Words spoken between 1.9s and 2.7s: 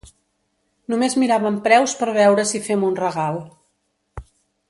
per veure si